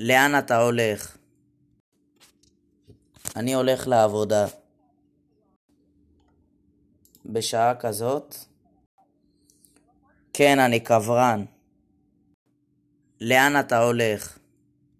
לאן 0.00 0.38
אתה 0.38 0.56
הולך? 0.56 1.16
אני 3.36 3.54
הולך 3.54 3.88
לעבודה. 3.88 4.46
בשעה 7.26 7.74
כזאת? 7.74 8.34
כן, 10.32 10.58
אני 10.58 10.80
קברן. 10.80 11.44
לאן 13.20 13.60
אתה 13.60 13.78
הולך? 13.78 14.38